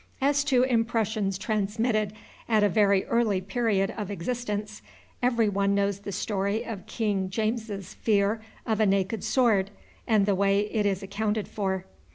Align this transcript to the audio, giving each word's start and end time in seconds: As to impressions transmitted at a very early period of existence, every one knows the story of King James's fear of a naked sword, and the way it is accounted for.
As 0.19 0.43
to 0.45 0.63
impressions 0.63 1.37
transmitted 1.37 2.13
at 2.49 2.63
a 2.63 2.69
very 2.69 3.05
early 3.05 3.39
period 3.39 3.93
of 3.95 4.09
existence, 4.09 4.81
every 5.21 5.47
one 5.47 5.75
knows 5.75 5.99
the 5.99 6.11
story 6.11 6.65
of 6.65 6.87
King 6.87 7.29
James's 7.29 7.93
fear 7.93 8.41
of 8.65 8.79
a 8.79 8.87
naked 8.87 9.23
sword, 9.23 9.69
and 10.07 10.25
the 10.25 10.33
way 10.33 10.61
it 10.61 10.87
is 10.87 11.03
accounted 11.03 11.47
for. 11.47 11.85